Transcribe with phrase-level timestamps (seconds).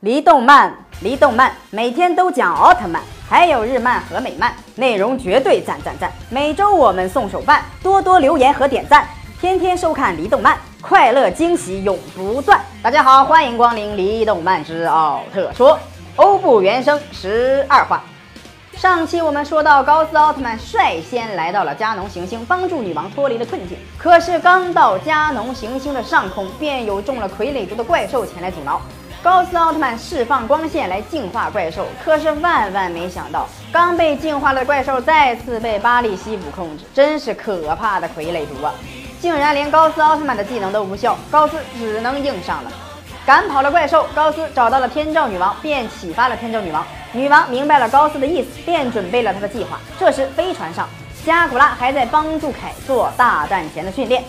[0.00, 6.12] 离动漫，离动漫，每天都讲奥特曼，还有日漫和美漫，内容绝对赞赞赞！
[6.28, 9.08] 每周我们送手办，多多留言和点赞，
[9.40, 12.60] 天天收看离动漫，快乐惊喜永不断。
[12.82, 15.78] 大家好，欢迎光临离动漫之奥特说，
[16.16, 18.02] 欧布原声十二话。
[18.74, 23.78] 上期我们说到，高斯奥特曼率先来到了加农行星，帮助女王脱离了困境。
[23.96, 28.78] 可是刚到加农行星的上空，便有中了傀儡毒的怪兽前来阻挠。
[29.26, 38.72] 高斯奥特曼释放光线来净化怪兽，可是万万没想到，刚被净化了的怪兽再次被巴利西姆控制，真是可怕的傀儡毒啊！
[39.20, 42.70] 竟然连高斯奥特曼的技能都无效，高斯只能硬上了。
[43.26, 46.86] 赶跑了怪兽，高斯找到了天照女王，便启发了天照女王。
[47.10, 49.80] 女王明白了高斯的意思，便准备了他的计划。
[49.98, 50.88] 这时，飞船上，
[51.24, 54.22] 加古拉还在帮助凯做大战前的训练。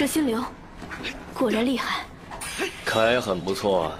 [0.00, 0.42] 蛇心流，
[1.34, 2.06] 果然厉害。
[2.86, 3.92] 凯很不错，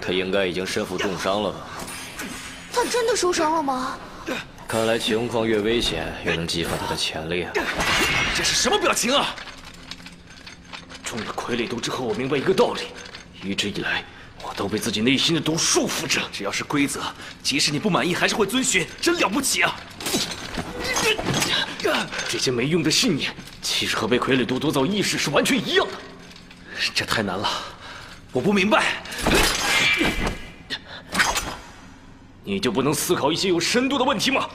[0.00, 1.58] 他应该已经身负重伤了吧？
[2.72, 3.98] 他真的受伤了吗？
[4.66, 7.52] 看来情况越危险，越能激发他的潜力啊！
[8.34, 9.36] 这是什么表情啊？
[11.04, 12.84] 中了傀儡毒之后，我明白一个道理：
[13.46, 14.02] 一直以来，
[14.42, 16.22] 我都被自己内心的毒束缚着。
[16.32, 17.02] 只要是规则，
[17.42, 19.76] 即使你不满意，还是会遵循，真了不起啊！
[22.30, 23.30] 这些没用的信念，
[23.64, 25.94] 其实和被傀儡毒夺走意识是完全一样的。
[26.94, 27.48] 这太难了，
[28.30, 29.02] 我不明白。
[32.44, 34.46] 你就不能思考一些有深度的问题吗？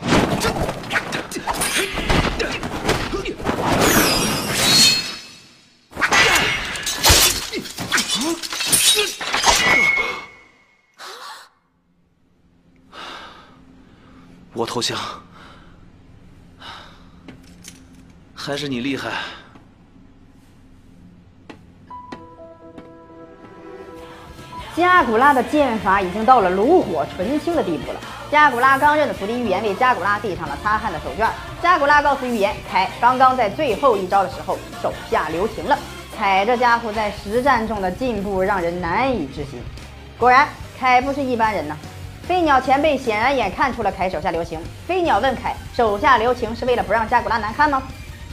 [14.54, 15.00] 我投降，
[18.42, 19.12] 还是你厉害。
[24.74, 28.00] 加古拉的剑法已经到了炉火纯青的地步了。
[28.32, 31.30] 加古拉刚认的徒弟预言为加古拉递上了擦汗的手绢。
[31.62, 35.78] 加古拉告诉预言，凯刚刚在最后一招的时候手下留情了。
[36.18, 39.62] 凯这家伙在实战中的进步让人难以置信。
[40.18, 40.48] 果然，
[40.80, 41.76] 凯不是一般人呐。
[42.24, 44.62] 飞鸟前辈显然也看出了凯手下留情。
[44.88, 47.84] 飞鸟问凯，手下留情是为了不让加古拉难堪吗？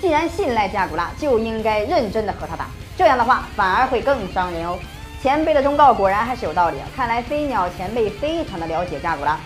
[0.00, 4.78] 既然信赖加古拉，就应该认真的和他打，这样的话反而会更伤人哦。
[5.22, 6.86] 前辈的忠告果然还是有道理啊！
[6.94, 9.40] 看来飞鸟前辈非常的了解加古拉。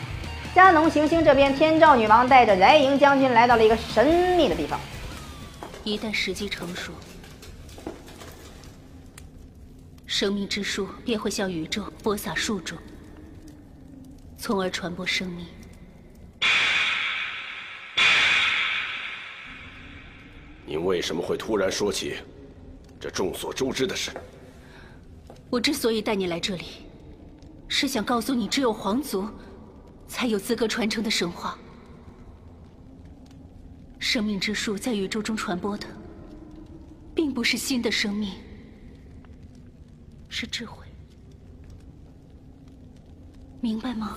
[0.52, 4.78] 加农行星这边，天照女王带着翟莹将军来到了一个神秘的地方。
[5.84, 6.92] 一旦时机成熟，
[10.04, 12.76] 生命之树便会向宇宙播撒树种，
[14.36, 15.46] 从而传播生命。
[20.70, 22.14] 您为什么会突然说起
[23.00, 24.12] 这众所周知的事？
[25.50, 26.64] 我之所以带你来这里，
[27.66, 29.26] 是想告诉你，只有皇族
[30.06, 31.58] 才有资格传承的神话。
[33.98, 35.88] 生命之树在宇宙中传播的，
[37.16, 38.34] 并不是新的生命，
[40.28, 40.86] 是智慧。
[43.60, 44.16] 明白吗？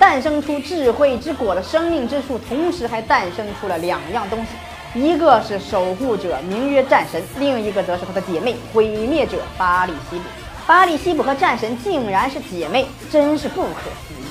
[0.00, 4.50] 诞生出智慧之果的生命之树，同时还诞生出了两样东西，
[4.92, 10.24] 一个是守护者，名曰战神；另一个则是他的姐妹毁灭者巴利西卜。
[10.66, 13.68] 巴利西卜和战神竟然是姐妹，真是不可
[14.08, 14.24] 思议！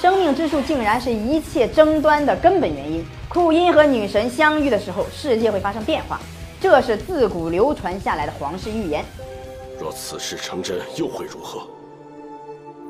[0.00, 3.04] 生命之树竟然是一切争端的根本原因。
[3.28, 6.20] 库因和女神相遇的时候，世界会发生变化，
[6.60, 9.04] 这是自古流传下来的皇室预言。
[9.80, 11.62] 若此事成真，又会如何？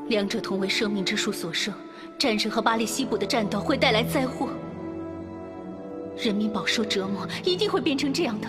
[0.09, 1.73] 两者同为生命之树所生，
[2.19, 4.47] 战神和巴利西卜的战斗会带来灾祸，
[6.19, 8.47] 人民饱受折磨，一定会变成这样的，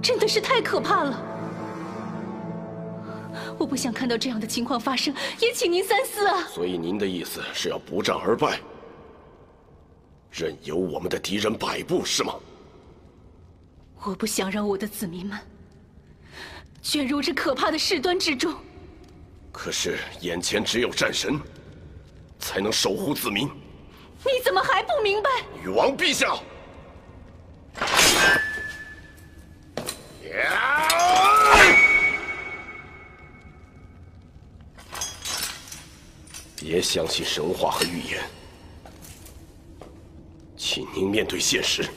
[0.00, 1.22] 真的是太可怕了！
[3.58, 6.46] 我不想看到这样的情况发生，也请您三思啊！
[6.46, 8.60] 所以您的意思是要不战而败，
[10.30, 12.34] 任由我们的敌人摆布，是吗？
[14.04, 15.38] 我不想让我的子民们
[16.82, 18.54] 卷入这可怕的事端之中。
[19.50, 21.40] 可是眼前只有战神，
[22.38, 23.48] 才能守护子民。
[24.24, 25.30] 你怎么还不明白？
[25.60, 26.36] 女王陛下！
[36.74, 38.20] 别相信神话和预言，
[40.56, 41.88] 请您面对现实。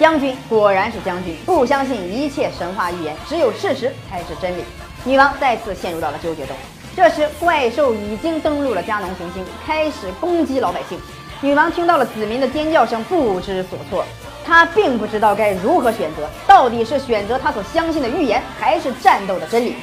[0.00, 4.64] 将军果然是将军，不相信一切神话预言，只有事实才是真理。
[5.04, 6.56] 女王再次陷入到了纠结中。
[6.96, 10.98] 这时，怪兽已经登陆了加农行星，开始攻击老百姓。
[11.40, 14.04] 女王听到了子民的尖叫声，不知所措。
[14.44, 19.76] 她并不知道该如何选择，到底是选择她所相信的预言，还是战斗的真理？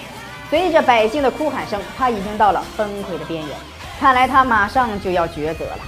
[0.49, 3.55] 随着百姓的哭喊声，他已经到了崩溃的边缘。
[3.99, 5.79] 看来他马上就要抉择了。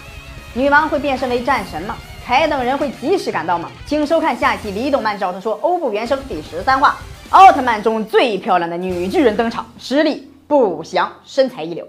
[0.54, 1.96] 女王会变身为战神吗？
[2.24, 3.72] 凯等人会及时赶到吗？
[3.88, 6.98] 请收看下期《李动漫照他说》欧布原声第十三话：
[7.32, 11.88] 奥特曼中最漂亮的女巨人登场，实力不详，身材一流。